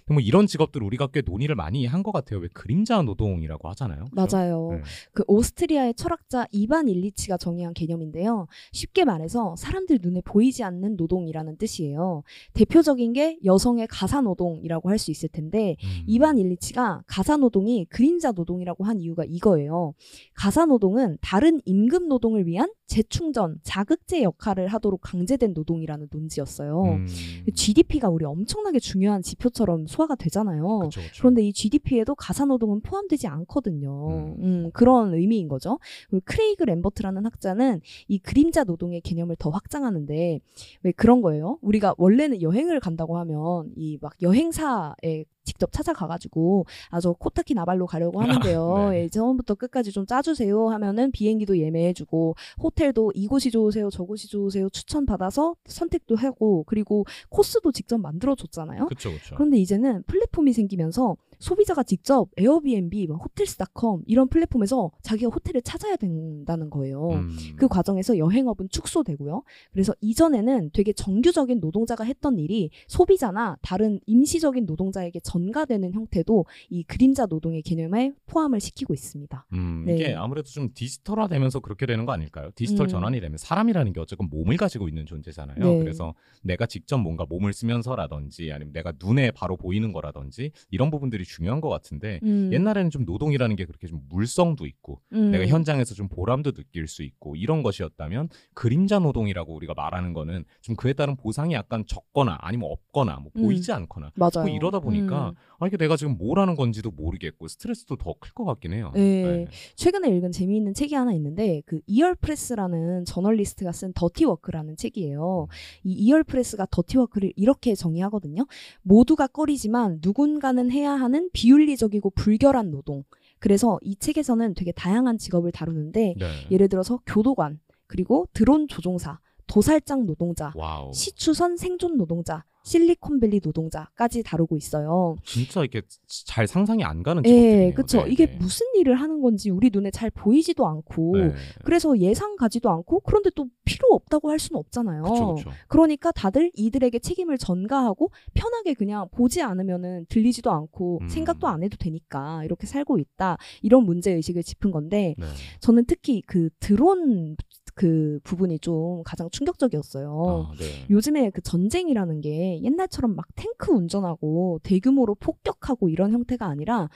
뭐 0.10 0.22
이런 0.22 0.48
직업들 0.48 0.82
우리가 0.84 1.08
꽤 1.08 1.22
논의를 1.22 1.56
많이 1.56 1.86
한 1.86 2.04
것 2.04 2.12
같아요. 2.12 2.40
왜 2.40 2.48
그림자 2.54 3.02
노동이라고 3.02 3.68
하잖아요. 3.70 4.06
그죠? 4.06 4.38
맞아요. 4.38 4.70
네. 4.72 4.82
그 5.14 5.24
오스트리아의 5.28 5.96
철학자 5.96 6.46
이반 6.52 6.88
일리치가 6.88 7.38
정의한 7.38 7.74
개념인데요. 7.74 8.48
쉽게 8.72 9.04
말해서 9.04 9.56
사람들 9.58 10.00
눈에 10.02 10.22
보이지 10.22 10.64
않는 10.64 10.96
노동이라는 10.96 11.58
뜻이에요. 11.58 12.24
대표적인 12.54 13.14
게 13.14 13.40
여성의 13.44 13.88
가사 13.90 14.22
노동이라고 14.22 14.90
할 14.90 14.98
수 14.98 15.12
있을 15.12 15.30
텐데 15.30 15.76
음. 15.84 16.04
이반 16.08 16.38
일리치가 16.40 17.04
가사 17.06 17.38
노동이 17.38 17.86
그림자 17.86 18.32
노동이라고 18.32 18.84
한 18.84 19.00
이유가 19.00 19.24
이거예요. 19.28 19.94
가사 20.34 20.66
노동은 20.66 21.18
다른 21.22 21.60
임금 21.66 22.08
노동을 22.08 22.48
위한 22.48 22.72
재충전, 22.88 23.60
자극제 23.64 24.24
역할을 24.24 24.68
하도록 24.70 25.00
강제된 25.02 25.54
노동이라는 25.54 26.08
논지였어요. 26.12 26.82
음. 26.84 27.08
GDP가 27.54 28.10
우리 28.10 28.24
엄청나게 28.26 28.80
중요한 28.80 29.22
지표처럼 29.22 29.86
소화가 29.98 30.16
되잖아요. 30.16 30.80
그쵸, 30.80 31.01
그쵸. 31.01 31.13
그런데 31.20 31.42
이 31.44 31.51
GDP에도 31.51 32.13
가사 32.16 32.46
노동은 32.46 32.82
포함되지 32.82 33.27
않거든요. 33.27 34.10
음. 34.10 34.36
음, 34.39 34.70
그런 34.74 35.13
의미인 35.13 35.48
거죠. 35.48 35.80
크레이그 36.25 36.63
램버트라는 36.63 37.25
학자는 37.25 37.82
이 38.08 38.20
그림자 38.20 38.63
노동의 38.63 39.01
개념을 39.01 39.36
더 39.38 39.50
확장하는데 39.50 40.39
왜 40.84 40.92
그런 40.94 41.22
거예요? 41.22 41.58
우리가 41.62 41.96
원래는 41.98 42.42
여행을 42.42 42.80
간다고 42.80 43.18
하면 43.18 43.72
이 43.75 43.98
막 44.00 44.13
여행사에 44.22 45.25
직접 45.48 45.72
찾아가가지고 45.72 46.66
아 46.92 47.00
저 47.00 47.13
코타키 47.13 47.54
나발로 47.54 47.86
가려고 47.88 48.22
하는데요. 48.22 48.89
네. 48.92 49.04
예, 49.04 49.10
처음부터 49.10 49.56
끝까지 49.56 49.92
좀 49.92 50.06
짜주세요 50.06 50.68
하면은 50.70 51.12
비행기도 51.12 51.58
예매해주고 51.58 52.36
호텔도 52.62 53.13
이곳이 53.16 53.50
좋으세요 53.50 53.89
저곳이 53.89 54.27
좋으세요 54.30 54.70
추천 54.70 55.06
받아서 55.06 55.56
선택도 55.66 56.16
하고 56.16 56.63
그리고 56.68 57.06
코스도 57.30 57.72
직접 57.72 57.98
만들어줬잖아요. 58.00 58.86
그렇죠, 58.88 59.10
그렇죠. 59.12 59.36
그런데 59.36 59.58
이제는 59.58 60.04
플랫폼이 60.08 60.51
생기면서 60.54 61.16
소비자가 61.39 61.84
직접 61.84 62.29
에어비앤비, 62.38 63.08
막 63.08 63.15
호텔스닷컴 63.24 64.01
이런 64.06 64.27
플랫폼에서 64.27 64.91
자기가 65.01 65.29
호텔을 65.29 65.62
찾아야 65.62 65.96
된다는 65.96 66.70
거예요. 66.70 67.10
음. 67.10 67.29
그 67.56 67.67
과정에서 67.67 68.17
여행업은 68.17 68.70
축소되고요. 68.70 69.44
그래서 69.72 69.94
이전에는 70.01 70.72
되게 70.74 70.94
정규적인 70.94 71.60
노동자가 71.60 72.03
했던 72.03 72.38
일이 72.38 72.70
소비자나 72.88 73.58
다른 73.62 74.00
임시적인 74.06 74.65
노동자에게 74.65 75.20
전가되는 75.20 75.94
형태도 75.94 76.46
이 76.70 76.84
그림자 76.84 77.25
노동의 77.25 77.62
개념에 77.62 78.13
포함을 78.25 78.60
시키고 78.60 78.94
있습니다. 78.94 79.46
음, 79.53 79.84
네. 79.86 79.96
이게 79.96 80.13
아무래도 80.13 80.50
좀 80.50 80.70
디지털화되면서 80.74 81.60
그렇게 81.60 81.86
되는 81.86 82.06
거 82.06 82.12
아닐까요? 82.12 82.50
디지털 82.56 82.86
음. 82.86 82.89
전환이 82.89 83.20
되면 83.20 83.38
사람이라는 83.38 83.94
게 83.94 84.00
어쨌든 84.00 84.27
몸을 84.29 84.58
가지고 84.58 84.88
있는 84.88 85.06
존재잖아요. 85.06 85.58
네. 85.58 85.79
그래서 85.79 86.13
내가 86.41 86.65
직접 86.65 86.98
뭔가 86.98 87.25
몸을 87.27 87.53
쓰면서라든지 87.53 88.51
아니면 88.51 88.74
내가 88.74 88.94
눈에 89.00 89.32
바로 89.32 89.58
보이는 89.58 89.91
거라든지 89.91 90.51
이런 90.72 90.89
부분들이 90.89 91.24
중요한 91.27 91.62
것 91.62 91.69
같은데 91.69 92.19
음. 92.24 92.50
옛날에는 92.51 92.89
좀 92.89 93.05
노동이라는 93.05 93.55
게 93.55 93.65
그렇게 93.65 93.88
좀 93.88 94.01
물성도 94.10 94.65
있고 94.65 95.01
음. 95.13 95.31
내가 95.31 95.46
현장에서 95.48 95.93
좀 95.96 96.07
보람도 96.07 96.51
느낄 96.53 96.88
수 96.88 97.03
있고 97.03 97.36
이런 97.36 97.63
것이었다면 97.63 98.29
그림자 98.53 99.00
노동이라고 99.00 99.53
우리가 99.55 99.74
말하는 99.75 100.13
거는 100.13 100.46
좀 100.62 100.75
그에 100.75 100.93
따른 100.93 101.15
보상이 101.15 101.53
약간 101.53 101.86
적거나 101.88 102.38
아니면 102.41 102.69
없거나 102.72 103.19
뭐 103.22 103.31
음. 103.36 103.41
보이지 103.43 103.72
않거나 103.72 104.12
맞아요. 104.15 104.46
뭐 104.46 104.50
이러다 104.50 104.79
보니까 104.79 105.29
음. 105.29 105.36
아 105.60 105.67
이게 105.67 105.77
내가 105.77 105.98
지금 105.98 106.17
뭘 106.17 106.39
하는 106.39 106.55
건지도 106.55 106.91
모르겠고 106.91 107.48
스트레스도 107.48 107.96
더 107.98 108.13
클 108.19 108.34
것 108.34 108.46
같긴 108.46 108.74
해요. 108.74 108.91
네. 108.96 109.46
최근에 109.75 110.10
읽은 110.15 110.31
재미있는 110.31 110.74
책이 110.74 110.96
하나 110.96 111.13
있는데 111.13 111.62
그 111.65 111.81
이얼 111.88 112.15
프레스라는 112.15 113.05
저널리스트가 113.05 113.72
쓴 113.72 113.91
더티워크라는 113.93 114.75
책이에요. 114.77 115.48
이 115.84 115.91
이얼 115.93 116.24
프레스가 116.24 116.67
더티워크를 116.69 117.34
이렇게 117.36 117.75
정의하거든요. 117.75 118.46
모두가 118.84 119.27
꺼리지만 119.27 120.00
누군가는 120.03 120.72
해야 120.72 120.91
하는 120.91 121.17
비윤리적이고 121.34 122.12
불결한 122.12 122.72
노동. 122.72 123.04
그래서 123.40 123.78
이 123.82 123.96
책에서는 123.96 124.54
되게 124.56 124.72
다양한 124.72 125.18
직업을 125.18 125.52
다루는데 125.52 126.16
네. 126.18 126.48
예를 126.52 126.70
들어서 126.70 127.00
교도관, 127.06 127.60
그리고 127.86 128.28
드론 128.34 128.68
조종사, 128.68 129.20
도살장 129.48 130.06
노동자, 130.06 130.51
wow. 130.56 130.94
시추선 130.94 131.58
생존 131.58 131.98
노동자, 131.98 132.44
실리콘밸리 132.68 133.39
노동자까지 133.42 134.24
다루고 134.24 134.58
있어요. 134.58 135.16
진짜 135.24 135.62
이렇게 135.62 135.82
잘 136.25 136.48
상상이 136.48 136.84
안 136.84 137.01
가는 137.01 137.24
직업들이네요. 137.24 137.68
예, 137.68 137.72
그쵸. 137.72 138.04
네, 138.04 138.12
이게 138.12 138.25
네. 138.25 138.36
무슨 138.36 138.66
일을 138.75 138.96
하는 138.96 139.22
건지 139.22 139.50
우리 139.50 139.70
눈에 139.72 139.89
잘 139.89 140.10
보이지도 140.12 140.68
않고, 140.68 141.18
네. 141.18 141.34
그래서 141.63 141.98
예상 141.98 142.36
가지도 142.36 142.70
않고, 142.70 143.00
그런데 143.01 143.30
또 143.36 143.48
필요 143.63 143.88
없다고 143.92 144.30
할 144.30 144.38
수는 144.38 144.60
없잖아요. 144.60 145.04
그쵸, 145.04 145.36
그쵸. 145.36 145.50
그러니까 145.70 146.12
다들 146.12 146.51
이들에게 146.56 147.00
책임을 147.00 147.38
전가하고 147.38 148.12
편하게 148.34 148.74
그냥 148.74 149.08
보지 149.12 149.42
않으면은 149.42 150.06
들리지도 150.10 150.51
않고 150.51 151.00
음. 151.04 151.08
생각도 151.08 151.48
안 151.48 151.63
해도 151.63 151.77
되니까 151.77 152.44
이렇게 152.44 152.68
살고 152.68 153.00
있다. 153.00 153.38
이런 153.62 153.86
문제 153.86 154.12
의식을 154.12 154.44
짚은 154.44 154.72
건데 154.72 155.16
네. 155.18 155.25
저는 155.62 155.86
특히 155.86 156.22
그 156.27 156.50
드론 156.60 157.38
그 157.77 158.19
부분이 158.24 158.57
좀 158.57 159.03
가장 159.03 159.29
충격적이었어요. 159.29 160.48
아, 160.50 160.55
네. 160.57 160.88
요즘에 160.89 161.29
그 161.29 161.41
전쟁이라는 161.41 162.22
게 162.22 162.60
옛날처럼 162.63 163.15
막 163.15 163.27
탱크 163.36 163.72
운전하고 163.72 164.60
대규모로 164.63 165.13
폭격하고 165.13 165.88
이런 165.89 166.12
형태가 166.12 166.48
아니라 166.48 166.89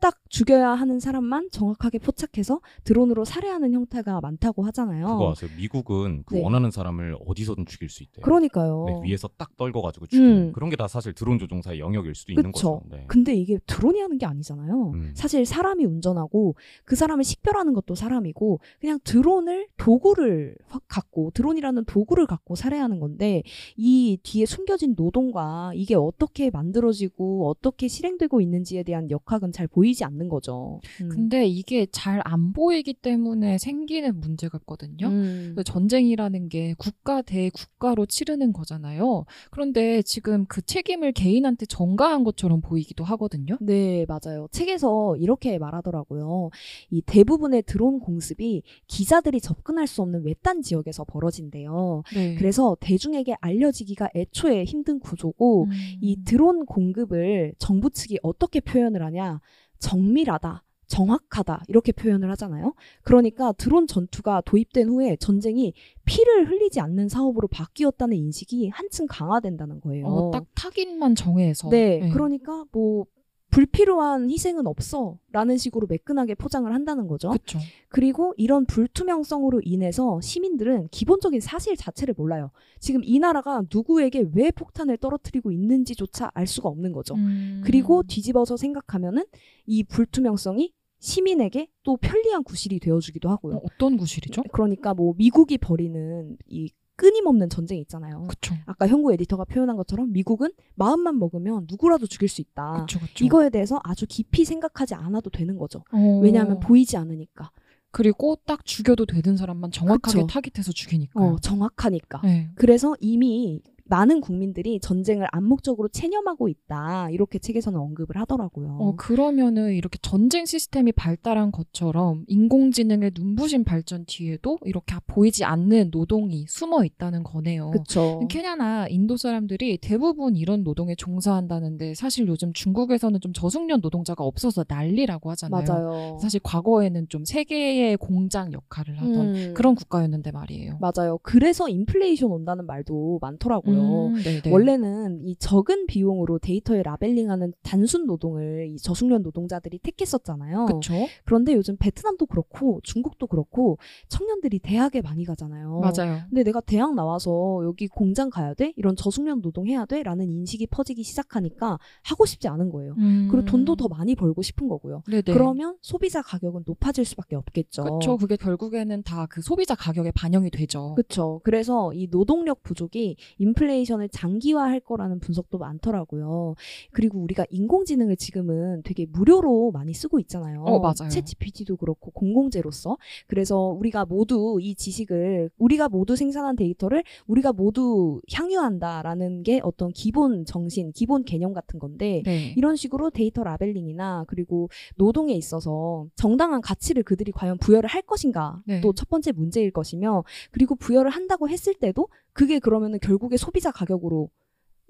딱 0.00 0.16
죽여야 0.28 0.70
하는 0.70 1.00
사람만 1.00 1.48
정확하게 1.50 1.98
포착해서 1.98 2.60
드론으로 2.84 3.24
살해하는 3.24 3.72
형태가 3.72 4.20
많다고 4.20 4.62
하잖아요. 4.66 5.06
그거 5.06 5.30
아세요? 5.32 5.50
미국은 5.56 6.22
그 6.26 6.34
네. 6.36 6.42
원하는 6.42 6.70
사람을 6.70 7.16
어디서든 7.26 7.66
죽일 7.66 7.88
수 7.88 8.02
있대요. 8.04 8.22
그러니까요. 8.22 8.84
네, 8.86 9.08
위에서 9.10 9.28
딱 9.36 9.56
떨궈가지고 9.56 10.06
죽이는 10.06 10.48
음. 10.48 10.52
그런 10.52 10.70
게 10.70 10.76
다 10.78 10.86
사실 10.86 11.12
드론 11.12 11.40
조종사의 11.40 11.80
영역일 11.80 12.14
수도 12.14 12.30
있는 12.30 12.52
그쵸. 12.52 12.78
거죠. 12.78 12.88
네. 12.88 13.04
근데 13.08 13.34
이게 13.34 13.58
드론이 13.66 14.00
하는 14.00 14.16
게 14.16 14.26
아니잖아요. 14.26 14.92
음. 14.94 15.10
사실 15.14 15.44
사람이 15.44 15.84
운전하고 15.84 16.54
그 16.84 16.94
사람을 16.94 17.24
식별하는 17.24 17.72
것도 17.74 17.96
사람이고 17.96 18.60
그냥 18.80 19.00
드론을 19.02 19.66
도구를 19.76 20.54
확 20.68 20.82
갖고 20.86 21.32
드론이라는 21.34 21.84
도구를 21.86 22.26
갖고 22.26 22.54
살해하는 22.54 23.00
건데 23.00 23.42
이 23.76 24.18
뒤에 24.22 24.46
숨겨진 24.46 24.94
노동과 24.96 25.72
이게 25.74 25.96
어떻게 25.96 26.50
만들어지고 26.50 27.48
어떻게 27.48 27.88
실행되고 27.88 28.40
있는지에 28.40 28.84
대한 28.84 29.10
역학은 29.10 29.50
잘 29.50 29.66
보이 29.66 29.87
지 29.94 30.04
않는 30.04 30.28
거죠. 30.28 30.80
음. 31.00 31.08
근데 31.08 31.46
이게 31.46 31.86
잘 31.90 32.18
안 32.24 32.52
보이기 32.52 32.94
때문에 32.94 33.58
생기는 33.58 34.20
문제 34.20 34.48
같거든요. 34.48 35.08
음. 35.08 35.54
그 35.56 35.64
전쟁이라는 35.64 36.48
게 36.48 36.74
국가 36.76 37.22
대 37.22 37.50
국가로 37.50 38.06
치르는 38.06 38.52
거잖아요. 38.52 39.24
그런데 39.50 40.02
지금 40.02 40.44
그 40.46 40.60
책임을 40.62 41.12
개인한테 41.12 41.66
전가한 41.66 42.24
것처럼 42.24 42.60
보이기도 42.60 43.04
하거든요. 43.04 43.56
네, 43.60 44.04
맞아요. 44.06 44.48
책에서 44.50 45.16
이렇게 45.16 45.58
말하더라고요. 45.58 46.50
이 46.90 47.00
대부분의 47.02 47.62
드론 47.62 48.00
공습이 48.00 48.62
기자들이 48.86 49.40
접근할 49.40 49.86
수 49.86 50.02
없는 50.02 50.24
외딴 50.24 50.62
지역에서 50.62 51.04
벌어진대요. 51.04 52.02
네. 52.14 52.34
그래서 52.34 52.76
대중에게 52.80 53.36
알려지기가 53.40 54.10
애초에 54.14 54.64
힘든 54.64 54.98
구조고 55.00 55.64
음. 55.64 55.70
이 56.00 56.22
드론 56.24 56.66
공급을 56.66 57.54
정부 57.58 57.90
측이 57.90 58.18
어떻게 58.22 58.60
표현을 58.60 59.02
하냐? 59.02 59.40
정밀하다. 59.78 60.64
정확하다 60.88 61.64
이렇게 61.68 61.92
표현을 61.92 62.30
하잖아요. 62.30 62.74
그러니까 63.02 63.52
드론 63.52 63.86
전투가 63.86 64.40
도입된 64.46 64.88
후에 64.88 65.16
전쟁이 65.16 65.74
피를 66.06 66.48
흘리지 66.48 66.80
않는 66.80 67.10
사업으로 67.10 67.46
바뀌었다는 67.48 68.16
인식이 68.16 68.70
한층 68.70 69.06
강화된다는 69.06 69.80
거예요. 69.80 70.06
어, 70.06 70.30
딱 70.30 70.46
타깃만 70.54 71.14
정해서. 71.14 71.68
네, 71.68 72.08
그러니까 72.10 72.64
뭐 72.72 73.04
불필요한 73.50 74.30
희생은 74.30 74.66
없어 74.66 75.18
라는 75.32 75.56
식으로 75.56 75.86
매끈하게 75.86 76.34
포장을 76.34 76.72
한다는 76.72 77.06
거죠. 77.08 77.30
그렇죠. 77.30 77.58
그리고 77.88 78.34
이런 78.36 78.66
불투명성으로 78.66 79.62
인해서 79.64 80.20
시민들은 80.20 80.88
기본적인 80.90 81.40
사실 81.40 81.76
자체를 81.76 82.14
몰라요. 82.16 82.50
지금 82.78 83.00
이 83.04 83.18
나라가 83.18 83.62
누구에게 83.72 84.26
왜 84.34 84.50
폭탄을 84.50 84.98
떨어뜨리고 84.98 85.50
있는지조차 85.50 86.30
알 86.34 86.46
수가 86.46 86.68
없는 86.68 86.92
거죠. 86.92 87.14
음. 87.14 87.62
그리고 87.64 88.02
뒤집어서 88.02 88.56
생각하면은 88.56 89.24
이 89.66 89.82
불투명성이 89.84 90.72
시민에게 91.00 91.68
또 91.84 91.96
편리한 91.96 92.42
구실이 92.42 92.80
되어주기도 92.80 93.28
하고요. 93.28 93.56
어, 93.56 93.60
어떤 93.64 93.96
구실이죠? 93.96 94.42
그러니까 94.52 94.94
뭐 94.94 95.14
미국이 95.16 95.56
벌이는 95.58 96.36
이 96.46 96.70
끊임없는 96.98 97.48
전쟁 97.48 97.78
있잖아요. 97.78 98.26
그쵸. 98.28 98.56
아까 98.66 98.88
현구 98.88 99.12
에디터가 99.14 99.44
표현한 99.44 99.76
것처럼 99.76 100.12
미국은 100.12 100.50
마음만 100.74 101.18
먹으면 101.18 101.66
누구라도 101.70 102.08
죽일 102.08 102.28
수 102.28 102.40
있다. 102.40 102.84
그쵸, 102.86 102.98
그쵸. 102.98 103.24
이거에 103.24 103.50
대해서 103.50 103.80
아주 103.84 104.04
깊이 104.08 104.44
생각하지 104.44 104.96
않아도 104.96 105.30
되는 105.30 105.56
거죠. 105.56 105.84
어. 105.92 106.20
왜냐하면 106.20 106.58
보이지 106.58 106.96
않으니까. 106.96 107.52
그리고 107.92 108.36
딱 108.44 108.66
죽여도 108.66 109.06
되는 109.06 109.36
사람만 109.36 109.70
정확하게 109.70 110.22
그쵸. 110.22 110.26
타깃해서 110.26 110.72
죽이니까. 110.72 111.20
어, 111.20 111.36
정확하니까. 111.38 112.20
네. 112.24 112.50
그래서 112.56 112.96
이미 113.00 113.62
많은 113.88 114.20
국민들이 114.20 114.80
전쟁을 114.80 115.26
암묵적으로 115.32 115.88
체념하고 115.88 116.48
있다. 116.48 117.10
이렇게 117.10 117.38
책에서는 117.38 117.78
언급을 117.78 118.16
하더라고요. 118.16 118.76
어, 118.80 118.96
그러면은 118.96 119.72
이렇게 119.72 119.98
전쟁 120.02 120.44
시스템이 120.46 120.92
발달한 120.92 121.50
것처럼 121.50 122.24
인공지능의 122.28 123.12
눈부신 123.14 123.64
발전 123.64 124.04
뒤에도 124.06 124.58
이렇게 124.64 124.94
보이지 125.06 125.44
않는 125.44 125.90
노동이 125.90 126.44
숨어 126.48 126.84
있다는 126.84 127.22
거네요. 127.22 127.70
그쵸. 127.70 128.20
케냐나 128.28 128.86
인도 128.88 129.16
사람들이 129.16 129.78
대부분 129.78 130.36
이런 130.36 130.62
노동에 130.64 130.94
종사한다는데 130.94 131.94
사실 131.94 132.26
요즘 132.28 132.52
중국에서는 132.52 133.20
좀 133.20 133.32
저숙련 133.32 133.80
노동자가 133.80 134.24
없어서 134.24 134.64
난리라고 134.68 135.30
하잖아요. 135.30 135.64
맞아요. 135.66 136.18
사실 136.20 136.40
과거에는 136.42 137.08
좀 137.08 137.24
세계의 137.24 137.96
공장 137.96 138.52
역할을 138.52 138.98
하던 139.00 139.36
음, 139.36 139.54
그런 139.54 139.74
국가였는데 139.74 140.30
말이에요. 140.30 140.78
맞아요. 140.80 141.18
그래서 141.22 141.68
인플레이션 141.68 142.30
온다는 142.30 142.66
말도 142.66 143.18
많더라고요. 143.22 143.74
음, 143.76 143.77
네네. 144.24 144.50
원래는 144.50 145.20
이 145.22 145.36
적은 145.36 145.86
비용으로 145.86 146.38
데이터에 146.38 146.82
라벨링하는 146.82 147.52
단순 147.62 148.06
노동을 148.06 148.66
이 148.68 148.76
저숙련 148.78 149.22
노동자들이 149.22 149.78
택했었잖아요. 149.78 150.66
그쵸? 150.66 150.94
그런데 151.24 151.52
요즘 151.54 151.76
베트남도 151.78 152.26
그렇고 152.26 152.80
중국도 152.82 153.26
그렇고 153.28 153.78
청년들이 154.08 154.58
대학에 154.58 155.00
많이 155.00 155.24
가잖아요. 155.24 155.80
맞아요. 155.80 156.20
근데 156.28 156.42
내가 156.42 156.60
대학 156.60 156.94
나와서 156.94 157.60
여기 157.64 157.86
공장 157.86 158.30
가야 158.30 158.54
돼? 158.54 158.72
이런 158.76 158.96
저숙련 158.96 159.40
노동 159.40 159.66
해야 159.68 159.84
돼? 159.84 160.02
라는 160.02 160.28
인식이 160.28 160.66
퍼지기 160.68 161.02
시작하니까 161.02 161.78
하고 162.02 162.26
싶지 162.26 162.48
않은 162.48 162.70
거예요. 162.70 162.94
음. 162.98 163.28
그리고 163.30 163.44
돈도 163.46 163.76
더 163.76 163.88
많이 163.88 164.14
벌고 164.14 164.42
싶은 164.42 164.68
거고요. 164.68 165.02
네네. 165.08 165.22
그러면 165.26 165.76
소비자 165.80 166.22
가격은 166.22 166.62
높아질 166.66 167.04
수밖에 167.04 167.36
없겠죠. 167.36 167.84
그쵸. 167.84 168.16
그게 168.16 168.36
결국에는 168.36 169.02
다 169.04 169.28
그 169.28 169.42
소비자 169.42 169.74
가격에 169.74 170.10
반영이 170.12 170.50
되죠. 170.50 170.94
그렇죠. 170.94 171.40
그래서 171.44 171.92
이 171.94 172.08
노동력 172.08 172.62
부족이 172.62 173.16
인플레이션을 173.38 174.08
장기화할 174.08 174.80
거라는 174.80 175.20
분석도 175.20 175.58
많더라고요. 175.58 176.54
그리고 176.92 177.20
우리가 177.20 177.44
인공지능을 177.50 178.16
지금은 178.16 178.82
되게 178.82 179.06
무료로 179.06 179.70
많이 179.72 179.92
쓰고 179.92 180.18
있잖아요. 180.20 180.62
어, 180.62 180.80
맞아요. 180.80 181.10
챗 181.10 181.24
GPT도 181.24 181.76
그렇고 181.76 182.10
공공재로서. 182.10 182.96
그래서 183.26 183.58
우리가 183.58 184.06
모두 184.06 184.58
이 184.60 184.74
지식을 184.74 185.50
우리가 185.58 185.88
모두 185.88 186.16
생산한 186.16 186.56
데이터를 186.56 187.04
우리가 187.26 187.52
모두 187.52 188.20
향유한다라는 188.32 189.42
게 189.42 189.60
어떤 189.62 189.92
기본 189.92 190.44
정신, 190.44 190.92
기본 190.92 191.24
개념 191.24 191.52
같은 191.52 191.78
건데 191.78 192.22
네. 192.24 192.54
이런 192.56 192.76
식으로 192.76 193.10
데이터 193.10 193.44
labeling이나 193.44 194.24
그리고 194.26 194.68
노동에 194.96 195.34
있어서 195.34 196.06
정당한 196.16 196.60
가치를 196.60 197.02
그들이 197.02 197.32
과연 197.32 197.58
부여를 197.58 197.88
할 197.88 198.02
것인가 198.02 198.62
네. 198.66 198.80
또 198.80 198.92
첫 198.92 199.08
번째 199.08 199.32
문제일 199.32 199.70
것이며 199.70 200.24
그리고 200.50 200.74
부여를 200.74 201.10
한다고 201.10 201.48
했을 201.48 201.74
때도 201.74 202.08
그게 202.38 202.60
그러면은 202.60 203.00
결국에 203.00 203.36
소비자 203.36 203.70
가격으로 203.72 204.30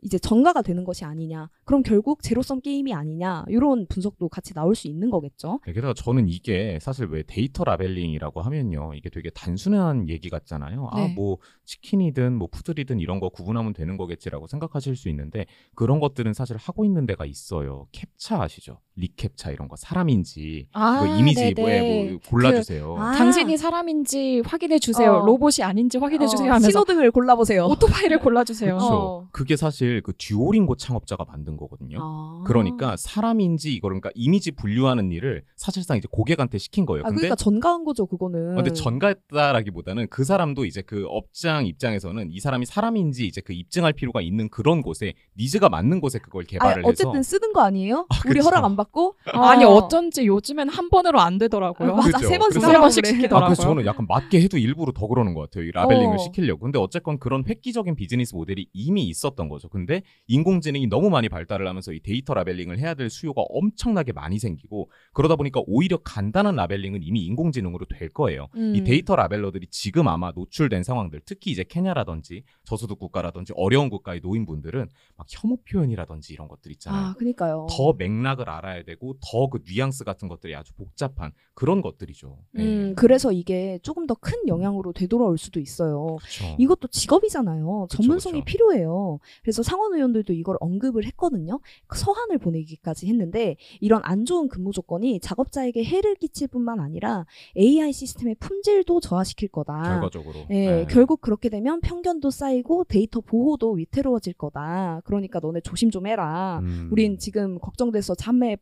이제 0.03 0.19
전가가 0.19 0.63
되는 0.63 0.85
것이 0.85 1.05
아니냐 1.05 1.51
그럼 1.65 1.83
결국 1.83 2.23
제로섬 2.23 2.61
게임이 2.61 2.95
아니냐 2.95 3.45
이런 3.49 3.87
분석도 3.89 4.29
같이 4.29 4.55
나올 4.55 4.75
수 4.75 4.87
있는 4.87 5.11
거겠죠. 5.11 5.61
네, 5.67 5.73
게다가 5.73 5.95
저는 5.95 6.29
이게 6.29 6.79
사실 6.81 7.07
왜 7.07 7.23
데이터 7.25 7.65
labeling이라고 7.65 8.41
하면요. 8.41 8.95
이게 8.95 9.11
되게 9.11 9.31
단순한 9.31 10.09
얘기 10.09 10.31
같잖아요. 10.31 10.91
네. 10.95 11.05
아, 11.05 11.09
뭐 11.15 11.39
치킨이든 11.65 12.35
뭐 12.35 12.49
푸들이든 12.51 13.01
이런 13.01 13.19
거 13.19 13.29
구분하면 13.29 13.73
되는 13.73 13.97
거겠지라고 13.97 14.47
생각하실 14.47 14.95
수 14.97 15.09
있는데 15.09 15.47
그런 15.75 15.99
것들은 15.99 16.33
사실 16.33 16.57
하고 16.57 16.85
있는 16.85 17.07
데가 17.07 17.27
있어요. 17.27 17.89
캡차 17.93 18.43
아시죠? 18.43 18.81
리캡차 18.99 19.51
이런 19.51 19.69
거 19.69 19.77
사람인지 19.77 20.69
아, 20.73 21.01
그 21.01 21.19
이미지. 21.19 21.55
뭐에 21.57 22.11
뭐 22.11 22.21
골라주세요. 22.29 22.97
아. 22.99 23.13
당신이 23.13 23.57
사람인지 23.57 24.43
확인해 24.45 24.79
주세요. 24.79 25.15
어. 25.19 25.27
로봇이 25.27 25.63
아닌지 25.63 25.99
확인해 25.99 26.27
주세요 26.27 26.49
어, 26.51 26.55
하면서 26.55 26.71
신호등을 26.71 27.11
골라보세요. 27.11 27.67
오토바이를 27.67 28.19
골라 28.21 28.45
주세요. 28.45 28.77
그렇죠. 28.77 28.95
어. 28.95 29.29
그게 29.31 29.57
사실 29.57 30.03
그 30.03 30.13
듀오링고 30.19 30.77
창업자가 30.77 31.25
만든 31.25 31.57
거거든요. 31.57 31.99
아. 32.01 32.45
그러니까 32.47 32.97
사람인지 32.97 33.73
이거 33.75 33.89
그러니까 33.89 34.11
이미지 34.15 34.51
분류하는 34.51 35.13
일을 35.13 35.45
사실상 35.57 35.97
이제 35.97 36.09
고객한테 36.11 36.59
시킨 36.59 36.85
거예요. 36.87 37.03
아, 37.05 37.09
근데 37.09 37.21
그러니까 37.23 37.37
전가한 37.37 37.85
거죠 37.85 38.07
그거는. 38.07 38.53
어, 38.53 38.57
근데 38.57 38.73
전가했다라기보다는 38.73 40.09
그 40.11 40.25
사람도 40.25 40.65
이제 40.65 40.83
그 40.83 41.05
업장 41.09 41.67
입장에서는 41.67 42.31
이 42.31 42.41
사람이 42.41 42.67
사람인지 42.67 43.27
이제 43.27 43.41
그 43.41 43.53
입증할 43.53 43.93
필요가 43.93 44.21
있는 44.21 44.49
그런 44.49 44.83
곳에 44.83 45.15
니즈가 45.39 45.69
맞는 45.69 46.01
곳에 46.01 46.19
그걸 46.19 46.45
개발을 46.45 46.85
아, 46.85 46.89
어쨌든 46.89 47.17
해서 47.19 47.23
쓰는 47.39 47.53
거 47.53 47.61
아니에요? 47.61 48.07
아, 48.09 48.21
우리 48.27 48.35
그쵸. 48.39 48.47
허락 48.47 48.65
안 48.65 48.79
받 48.79 48.88
고? 48.91 49.15
아니 49.27 49.65
어. 49.65 49.69
어쩐지 49.71 50.27
요즘엔 50.27 50.69
한 50.69 50.89
번으로 50.91 51.21
안 51.21 51.39
되더라고요. 51.39 51.93
아, 51.93 51.97
맞아 51.97 52.19
그죠. 52.19 52.29
세번 52.29 52.51
그래서- 52.51 52.61
쓰라고 52.67 52.73
세 52.75 52.81
번씩 52.81 53.03
그래. 53.03 53.13
시키더라고요. 53.15 53.45
아, 53.45 53.49
그래서 53.49 53.63
저는 53.63 53.87
약간 53.87 54.07
맞게 54.09 54.41
해도 54.41 54.59
일부러 54.59 54.93
더 54.93 55.07
그러는 55.07 55.35
것 55.35 55.43
같아요. 55.43 55.65
이 55.65 55.71
labeling을 55.73 56.15
어. 56.15 56.19
시키려고. 56.19 56.61
근데 56.61 56.79
어쨌건 56.79 57.19
그런 57.19 57.45
획기적인 57.47 57.95
비즈니스 57.97 58.35
모델이 58.35 58.69
이미 58.73 59.05
있었던 59.09 59.49
거죠. 59.49 59.69
근데 59.69 60.03
인공지능이 60.27 60.87
너무 60.89 61.11
많이 61.11 61.29
발달을 61.29 61.67
하면서 61.69 61.93
이 61.93 62.01
데이터 62.01 62.35
labeling을 62.35 62.79
해야 62.79 62.95
될 62.95 63.11
수요가 63.11 63.43
엄청나게 63.49 64.13
많이 64.13 64.39
생기고 64.39 64.91
그러다 65.13 65.37
보니까 65.37 65.61
오히려 65.67 65.99
간단한 65.99 66.57
labeling은 66.57 67.01
이미 67.03 67.25
인공지능으로 67.27 67.87
될 67.87 68.09
거예요. 68.09 68.49
음. 68.57 68.75
이 68.75 68.85
데이터 68.85 69.17
labeler들이 69.17 69.69
지금 69.71 70.09
아마 70.09 70.33
노출된 70.35 70.83
상황들, 70.83 71.21
특히 71.25 71.51
이제 71.51 71.65
케냐라든지 71.69 72.43
저소득 72.65 72.99
국가라든지 72.99 73.53
어려운 73.57 73.89
국가의 73.91 74.21
노인분들은 74.23 74.89
막 75.17 75.27
혐오 75.31 75.57
표현이라든지 75.71 76.33
이런 76.33 76.49
것들 76.49 76.71
있잖아요. 76.73 77.07
아, 77.09 77.15
그니까요. 77.15 77.67
더 77.71 77.93
맥락을 77.93 78.49
알아야 78.49 78.78
되고 78.85 79.15
더 79.21 79.49
그 79.49 79.61
뉘앙스 79.67 80.05
같은 80.05 80.29
것들이 80.29 80.55
아주 80.55 80.75
복잡한 80.75 81.33
그런 81.55 81.81
것들이죠. 81.81 82.39
네. 82.53 82.63
음, 82.65 82.95
그래서 82.97 83.33
이게 83.33 83.79
조금 83.83 84.07
더 84.07 84.15
큰 84.15 84.47
영향으로 84.49 84.93
되돌아올 84.93 85.39
수도 85.39 85.59
있어요. 85.61 86.17
그렇죠. 86.19 86.57
이것도 86.59 86.89
직업이잖아요. 86.89 87.87
그쵸, 87.89 88.03
전문성이 88.03 88.41
그쵸. 88.41 88.45
필요해요. 88.45 89.21
그래서 89.43 89.63
상원 89.63 89.95
의원들도 89.95 90.33
이걸 90.33 90.57
언급을 90.61 91.05
했거든요. 91.07 91.61
서한을 91.95 92.39
보내기까지 92.39 93.07
했는데 93.09 93.57
이런 93.81 94.01
안 94.05 94.25
좋은 94.25 94.49
근무 94.49 94.73
조건이 94.73 95.21
작업자에게 95.21 95.85
해를 95.85 96.15
끼칠 96.17 96.49
뿐만 96.49 96.81
아니라 96.81 97.27
AI 97.57 97.93
시스템의 97.93 98.35
품질도 98.41 99.01
저하시킬 99.01 99.49
거다. 99.49 99.83
결과적으로. 99.83 100.47
예, 100.51 100.71
네. 100.71 100.87
결국 100.91 101.21
그렇게 101.21 101.49
되면 101.49 101.81
편견도 101.81 102.31
쌓이고 102.31 102.85
데이터 102.85 103.21
보호도 103.21 103.73
위태로워질 103.73 104.35
거다. 104.35 105.01
그러니까 105.05 105.39
너네 105.41 105.61
조심 105.61 105.91
좀 105.91 106.07
해라. 106.07 106.59
음. 106.63 106.89
우린 106.91 107.19
지금 107.19 107.59
걱정돼서 107.61 108.15
잠에 108.15 108.57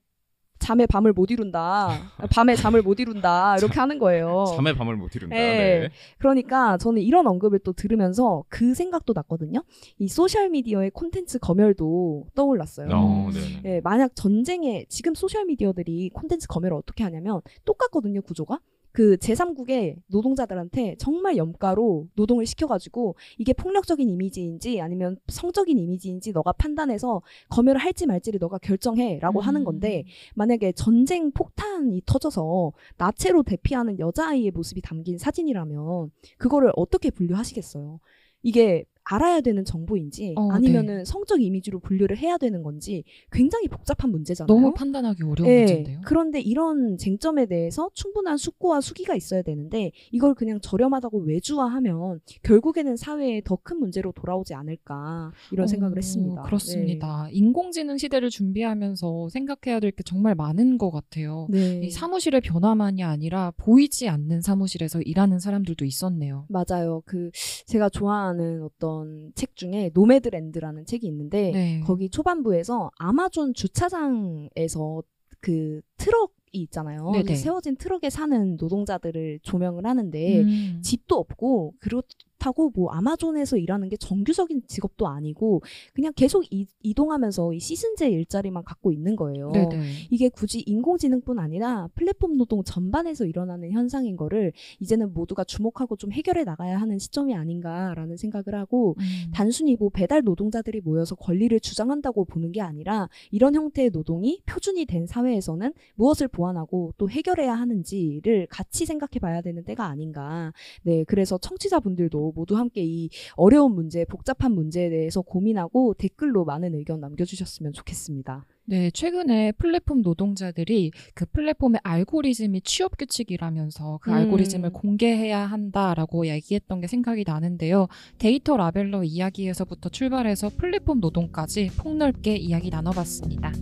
잠에 0.66 0.85
밤을 0.87 1.12
못 1.12 1.31
이룬다. 1.31 2.11
밤에 2.29 2.57
잠을 2.57 2.83
못 2.83 2.98
이룬다. 2.98 3.55
이렇게 3.62 3.79
하는 3.79 4.00
거예요. 4.00 4.46
잠에 4.57 4.75
밤을 4.74 4.96
못 4.96 5.14
이룬다. 5.14 5.37
예. 5.37 5.40
네. 5.40 5.90
그러니까 6.18 6.76
저는 6.76 7.02
이런 7.02 7.29
언급을 7.29 7.61
또 7.61 7.72
들으면서 7.72 8.42
그 8.48 8.74
생각도 8.74 9.12
났거든요. 9.12 9.62
이 10.00 10.09
소셜 10.09 10.50
미디어의 10.50 10.90
콘텐츠 10.90 11.38
검열도 11.38 12.26
떠올랐어요. 12.35 12.88
어, 12.90 13.29
음. 13.29 13.33
네. 13.33 13.76
예, 13.76 13.81
만약 13.81 14.16
전쟁에 14.16 14.87
지금 14.88 15.14
소셜 15.14 15.44
미디어들이 15.44 16.11
콘텐츠 16.11 16.48
검열을 16.48 16.76
어떻게 16.76 17.05
하냐면 17.05 17.42
똑같거든요, 17.64 18.22
구조가. 18.22 18.59
그 18.97 19.19
제3국의 19.19 19.97
노동자들한테 20.07 20.97
정말 20.99 21.37
염가로 21.37 22.09
노동을 22.15 22.47
시켜가지고 22.47 23.15
이게 23.37 23.53
폭력적인 23.53 24.09
이미지인지 24.09 24.81
아니면 24.81 25.19
성적인 25.29 25.79
이미지인지 25.79 26.33
너가 26.33 26.53
판단해서 26.53 27.21
검열을 27.51 27.79
할지 27.79 28.07
말지를 28.07 28.39
너가 28.39 28.57
결정해라고 28.57 29.43
하는 29.43 29.65
건데 29.65 30.05
만약에 30.35 30.73
전쟁 30.73 31.31
폭탄이 31.31 32.05
터져서 32.07 32.73
나체로 32.97 33.43
대피하는 33.43 33.99
여자아이의 33.99 34.53
모습이 34.53 34.81
담긴 34.81 35.19
사진이라면 35.19 36.11
그거를 36.39 36.73
어떻게 36.75 37.11
분류하시겠어요? 37.11 38.01
이게 38.43 38.87
알아야 39.09 39.40
되는 39.40 39.64
정보인지 39.64 40.35
어, 40.37 40.51
아니면은 40.51 41.05
성적 41.05 41.40
이미지로 41.40 41.79
분류를 41.81 42.19
해야 42.19 42.38
되는 42.38 42.62
건지 42.62 43.05
굉장히 43.31 43.69
복잡한 43.69 44.11
문제잖아요. 44.11 44.47
너무 44.49 44.75
판단하기 44.75 45.23
어려운 45.23 45.49
예, 45.49 45.59
문제인데요. 45.61 46.01
그런데 46.05 46.40
이런 46.40 46.97
쟁점에 46.99 47.47
대해서 47.47 47.88
충분한 47.95 48.37
숙고와 48.37 48.81
수기가 48.81 49.14
있어야 49.14 49.42
되는데 49.42 49.92
이걸 50.12 50.35
그냥 50.35 50.61
저렴하다고 50.61 51.21
외주화하면 51.21 52.21
결국에는 52.42 52.97
사회에 52.97 53.42
더 53.45 53.57
큰 53.66 53.79
문제로 53.81 54.12
돌아오지 54.12 54.55
않을까 54.55 55.33
이런 55.51 55.66
생각을 55.66 55.97
어, 55.97 55.99
했습니다. 55.99 56.42
그렇습니다. 56.42 57.29
인공지능 57.33 57.97
시대를 57.99 58.31
준비하면서 58.31 59.29
생각해야 59.31 59.81
될 59.81 59.90
게 59.92 60.03
정말 60.05 60.35
많은 60.35 60.79
것 60.79 60.90
같아요. 60.90 61.47
네. 61.51 61.79
네. 61.81 61.87
이 61.87 61.90
사무실의 61.90 62.42
변화만이 62.42 63.03
아니라 63.03 63.53
보이지 63.57 64.09
않는 64.09 64.40
사무실에서 64.42 65.01
일하는 65.01 65.38
사람들도 65.38 65.85
있었네요. 65.85 66.47
맞아요. 66.49 67.03
그 67.07 67.31
제가 67.66 67.88
좋아하는 67.88 68.62
어떤 68.62 68.96
책 69.35 69.57
중에 69.57 69.91
노매드랜드라는 69.95 70.87
책이 70.87 71.07
있는데 71.07 71.51
네. 71.53 71.81
거기 71.81 72.09
초반부에서 72.11 72.91
아마존 72.99 73.55
주차장에서 73.55 75.03
그 75.41 75.81
트럭 75.97 76.35
이 76.53 76.63
있잖아요. 76.63 77.11
네네. 77.11 77.35
세워진 77.35 77.77
트럭에 77.77 78.09
사는 78.09 78.57
노동자들을 78.57 79.41
조명을 79.43 79.85
하는데 79.85 80.41
음. 80.43 80.81
집도 80.83 81.17
없고 81.17 81.75
그렇 81.81 82.03
다고 82.38 82.70
뭐 82.75 82.90
아마존에서 82.90 83.57
일하는 83.57 83.88
게 83.88 83.96
정규적인 83.96 84.62
직업도 84.66 85.07
아니고 85.07 85.62
그냥 85.94 86.12
계속 86.14 86.44
이, 86.53 86.66
이동하면서 86.83 87.55
이 87.55 87.61
시즌제 87.61 88.09
일자리만 88.09 88.64
갖고 88.64 88.92
있는 88.92 89.16
거예요. 89.16 89.51
네네. 89.53 89.83
이게 90.11 90.29
굳이 90.29 90.61
인공지능뿐 90.61 91.38
아니라 91.38 91.88
플랫폼 91.94 92.37
노동 92.37 92.62
전반에서 92.62 93.25
일어나는 93.25 93.70
현상인 93.70 94.16
거를 94.16 94.53
이제는 94.81 95.14
모두가 95.14 95.44
주목하고 95.44 95.96
좀 95.96 96.12
해결해 96.12 96.44
나가야 96.44 96.79
하는 96.81 96.99
시점이 96.99 97.35
아닌가라는 97.35 98.16
생각을 98.16 98.59
하고 98.59 98.96
음. 98.99 99.31
단순히 99.33 99.77
뭐 99.77 99.88
배달 99.88 100.22
노동자들이 100.22 100.81
모여서 100.81 101.14
권리를 101.14 101.59
주장한다고 101.61 102.25
보는 102.27 102.53
게 102.53 102.61
아니라 102.61 103.09
이런 103.31 103.55
형태의 103.55 103.90
노동이 103.90 104.42
표준이 104.46 104.87
된 104.87 105.07
사회에서는 105.07 105.72
무엇을 105.94 106.29
보완하고 106.29 106.92
또 106.99 107.09
해결해야 107.11 107.55
하는지를 107.55 108.46
같이 108.51 108.87
생각해 108.87 109.18
봐야 109.20 109.40
되는 109.40 109.64
때가 109.64 109.87
아닌가. 109.87 110.53
네, 110.83 111.05
그래서 111.05 111.38
청취자분들도 111.38 112.26
모두 112.35 112.57
함께 112.57 112.83
이 112.85 113.09
어려운 113.35 113.75
문제, 113.75 114.05
복잡한 114.05 114.53
문제에 114.53 114.89
대해서 114.89 115.23
고민하고 115.23 115.95
댓글로 115.95 116.45
많은 116.45 116.75
의견 116.75 117.01
남겨주셨으면 117.01 117.73
좋겠습니다. 117.73 118.47
네, 118.69 118.91
최근에 118.91 119.53
플랫폼 119.53 120.03
노동자들이 120.03 120.91
그 121.15 121.25
플랫폼의 121.27 121.81
알고리즘이 121.85 122.62
취업 122.62 122.99
규칙이라면서 122.99 124.01
그 124.03 124.11
음. 124.11 124.17
알고리즘을 124.17 124.71
공개해야 124.71 125.39
한다라고 125.39 126.27
얘기했던 126.27 126.81
게 126.81 126.89
생각이 126.89 127.25
나는데요. 127.25 127.87
데이터 128.19 128.57
라벨러 128.57 129.05
이야기에서부터 129.05 129.89
출발해서 129.89 130.51
플랫폼 130.57 130.99
노동까지 131.01 131.71
폭넓게 131.77 132.37
이야기 132.37 132.71
나눠봤습니다. 132.71 133.53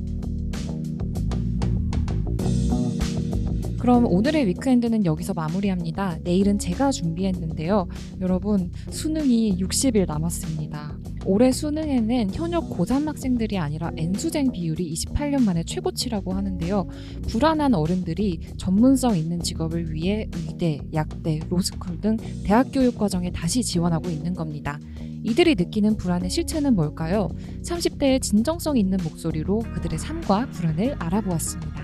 그럼 3.84 4.06
오늘의 4.06 4.46
위크엔드는 4.46 5.04
여기서 5.04 5.34
마무리합니다. 5.34 6.16
내일은 6.22 6.58
제가 6.58 6.90
준비했는데요. 6.90 7.86
여러분, 8.22 8.72
수능이 8.88 9.58
60일 9.58 10.06
남았습니다. 10.06 10.96
올해 11.26 11.52
수능에는 11.52 12.30
현역 12.32 12.70
고3 12.70 13.04
학생들이 13.04 13.58
아니라 13.58 13.92
N수생 13.94 14.52
비율이 14.52 14.90
28년 14.90 15.42
만에 15.42 15.64
최고치라고 15.64 16.32
하는데요. 16.32 16.88
불안한 17.28 17.74
어른들이 17.74 18.40
전문성 18.56 19.18
있는 19.18 19.40
직업을 19.40 19.92
위해 19.92 20.30
의대, 20.34 20.78
약대, 20.94 21.40
로스쿨 21.50 22.00
등 22.00 22.16
대학 22.42 22.68
교육 22.72 22.96
과정에 22.96 23.32
다시 23.32 23.62
지원하고 23.62 24.08
있는 24.08 24.32
겁니다. 24.32 24.80
이들이 25.24 25.56
느끼는 25.56 25.98
불안의 25.98 26.30
실체는 26.30 26.74
뭘까요? 26.74 27.28
30대의 27.62 28.22
진정성 28.22 28.78
있는 28.78 28.96
목소리로 29.04 29.58
그들의 29.58 29.98
삶과 29.98 30.48
불안을 30.52 30.94
알아보았습니다. 30.98 31.83